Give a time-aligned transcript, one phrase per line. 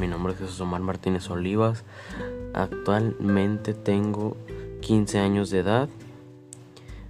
[0.00, 1.84] mi nombre es Jesús Omar Martínez Olivas.
[2.54, 4.34] Actualmente tengo
[4.80, 5.90] 15 años de edad.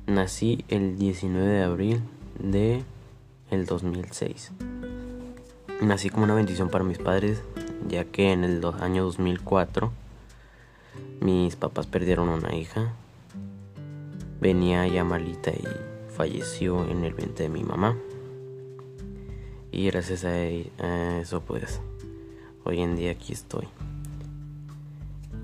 [0.09, 2.03] Nací el 19 de abril
[2.41, 2.83] de
[3.53, 4.51] el 2006.
[5.81, 7.45] Nací como una bendición para mis padres,
[7.89, 9.93] ya que en el año 2004
[11.21, 12.93] mis papás perdieron una hija.
[14.41, 15.65] Venía ya malita y
[16.13, 17.97] falleció en el vientre de mi mamá.
[19.71, 20.41] Y gracias a
[21.21, 21.81] eso pues
[22.65, 23.69] hoy en día aquí estoy.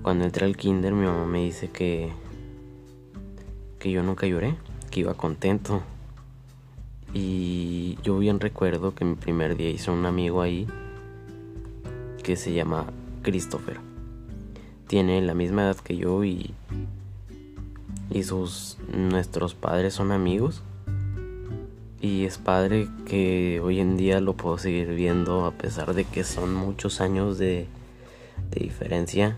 [0.01, 2.11] Cuando entré al kinder mi mamá me dice que
[3.79, 4.55] que yo nunca lloré,
[4.89, 5.81] que iba contento.
[7.13, 10.67] Y yo bien recuerdo que mi primer día hice un amigo ahí
[12.23, 12.85] que se llama
[13.21, 13.79] Christopher.
[14.87, 16.53] Tiene la misma edad que yo y
[18.09, 20.63] y sus nuestros padres son amigos
[22.01, 26.23] y es padre que hoy en día lo puedo seguir viendo a pesar de que
[26.23, 27.67] son muchos años de,
[28.51, 29.37] diferencia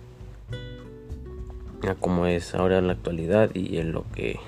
[1.87, 4.39] a como es ahora en la actualidad y en lo que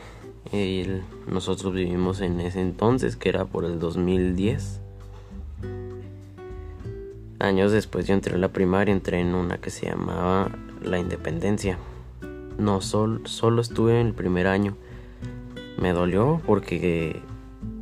[1.28, 4.82] nosotros vivimos en ese entonces que era por el 2010
[7.40, 10.52] años después yo entré a la primaria entré en una que se llamaba
[10.84, 11.78] la independencia.
[12.58, 14.76] No solo estuve en el primer año.
[15.80, 17.22] Me dolió porque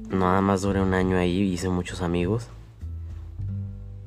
[0.10, 2.48] nada más duré un año ahí, hice muchos amigos.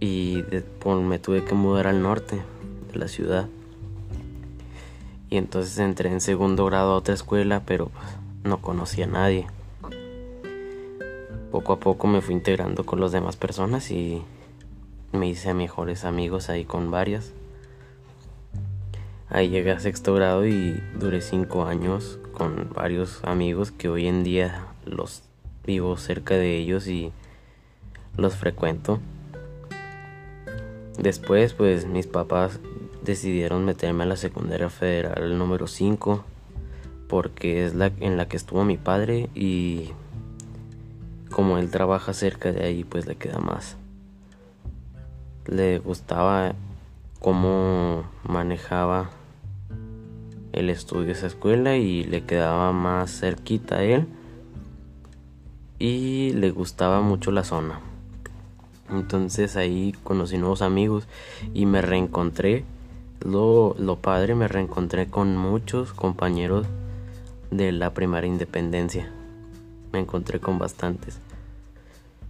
[0.01, 0.45] Y
[0.85, 2.43] me tuve que mudar al norte
[2.93, 3.49] de la ciudad.
[5.31, 8.07] Y entonces entré en segundo grado a otra escuela, pero pues,
[8.45, 9.47] no conocía a nadie.
[11.51, 14.23] Poco a poco me fui integrando con las demás personas y
[15.13, 17.33] me hice mejores amigos ahí con varias.
[19.29, 24.25] Ahí llegué a sexto grado y duré cinco años con varios amigos que hoy en
[24.25, 25.23] día los
[25.65, 27.13] vivo cerca de ellos y
[28.17, 29.01] los frecuento.
[30.99, 32.61] Después, pues mis papás
[33.03, 36.25] decidieron meterme a la secundaria federal número 5
[37.09, 39.91] porque es la en la que estuvo mi padre y
[41.31, 43.77] como él trabaja cerca de ahí, pues le queda más.
[45.47, 46.55] Le gustaba
[47.19, 49.11] cómo manejaba
[50.53, 54.07] el estudio esa escuela y le quedaba más cerquita a él
[55.83, 57.81] y le gustaba mucho la zona.
[58.89, 61.09] Entonces ahí conocí nuevos amigos
[61.55, 62.65] y me reencontré.
[63.19, 66.69] Lo, lo padre, me reencontré con muchos compañeros
[67.51, 69.11] de la primaria independencia.
[69.93, 71.19] Me encontré con bastantes.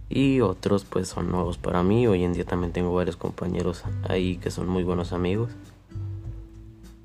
[0.09, 2.07] Y otros pues son nuevos para mí.
[2.07, 5.51] Hoy en día también tengo varios compañeros ahí que son muy buenos amigos.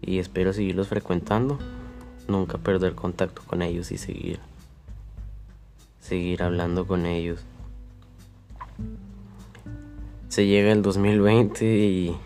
[0.01, 1.59] Y espero seguirlos frecuentando.
[2.27, 4.48] Nunca perder contacto con ellos y seguir
[6.09, 7.45] seguir hablando con ellos.
[10.29, 12.17] Se llega el 2020 y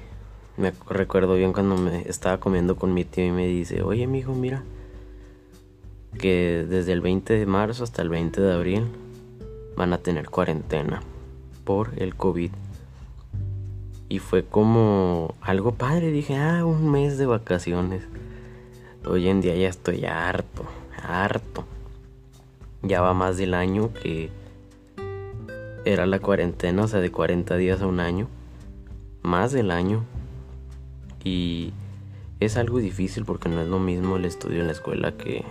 [0.57, 4.35] me recuerdo bien cuando me estaba comiendo con mi tío y me dice, oye mijo,
[4.35, 4.63] mira,
[6.17, 8.87] que desde el 20 de marzo hasta el 20 de abril
[9.77, 11.03] van a tener cuarentena
[11.65, 12.53] por el COVID.
[14.09, 18.05] Y fue como algo padre, dije, ah, un mes de vacaciones.
[19.07, 20.65] Hoy en día ya estoy harto,
[21.03, 21.65] harto
[22.83, 24.31] ya va más del año que
[25.85, 28.29] era la cuarentena, o sea, de 40 días a un año,
[29.23, 30.05] más del año.
[31.25, 31.73] Y
[32.41, 35.45] es algo difícil porque no es lo mismo el estudio en la escuela que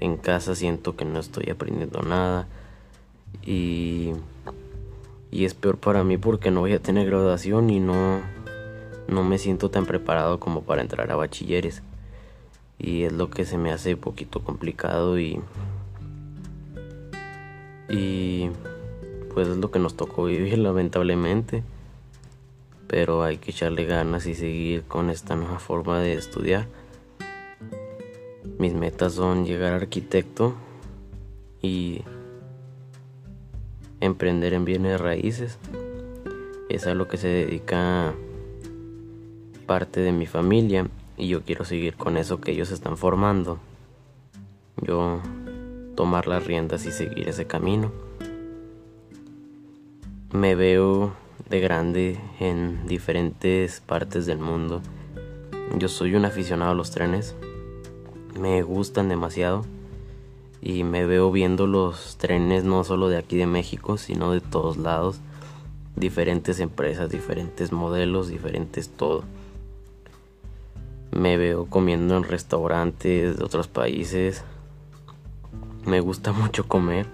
[0.00, 2.46] en casa siento que no estoy aprendiendo nada.
[3.44, 4.12] Y,
[5.30, 8.20] y es peor para mí porque no voy a tener graduación y no,
[9.08, 11.82] no me siento tan preparado como para entrar a bachilleres.
[12.78, 15.40] Y es lo que se me hace poquito complicado y
[17.88, 18.50] y
[19.32, 21.62] pues es lo que nos tocó vivir lamentablemente.
[22.86, 26.66] Pero hay que echarle ganas y seguir con esta nueva forma de estudiar.
[28.58, 30.54] Mis metas son llegar a arquitecto
[31.60, 32.02] y
[34.00, 35.58] emprender en bienes raíces.
[36.68, 38.14] Es a lo que se dedica
[39.66, 43.58] parte de mi familia y yo quiero seguir con eso que ellos están formando.
[44.82, 45.20] Yo
[45.94, 47.92] tomar las riendas y seguir ese camino.
[50.32, 51.14] Me veo
[51.48, 54.82] de grande en diferentes partes del mundo.
[55.78, 57.34] Yo soy un aficionado a los trenes.
[58.38, 59.64] Me gustan demasiado.
[60.60, 64.76] Y me veo viendo los trenes no solo de aquí de México, sino de todos
[64.76, 65.20] lados.
[65.94, 69.24] Diferentes empresas, diferentes modelos, diferentes todo.
[71.12, 74.42] Me veo comiendo en restaurantes de otros países
[75.86, 77.06] me gusta mucho comer.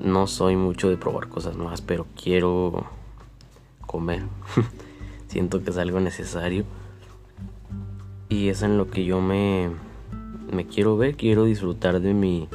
[0.00, 2.86] No soy mucho de probar cosas nuevas, pero quiero
[3.86, 4.22] comer.
[5.28, 6.64] siento que es algo necesario.
[8.28, 9.70] Y es en lo que yo me,
[10.52, 12.48] me quiero ver, quiero disfrutar de mi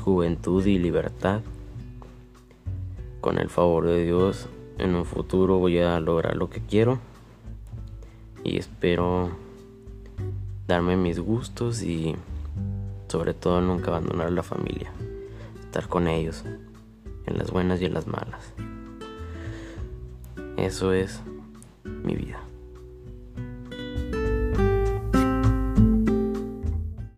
[0.00, 1.40] juventud y libertad.
[3.20, 4.48] Con el favor de Dios,
[4.78, 6.98] en un futuro voy a lograr lo que quiero.
[8.44, 9.30] Y espero
[10.68, 12.14] darme mis gustos y
[13.08, 14.92] sobre todo nunca abandonar la familia.
[15.60, 16.44] Estar con ellos,
[17.26, 18.52] en las buenas y en las malas.
[20.56, 21.20] Eso es
[21.84, 22.40] mi vida.